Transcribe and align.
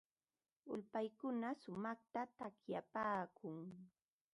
Ulpaykuna 0.71 1.49
shumaqta 1.61 2.21
takipaakun. 2.37 3.57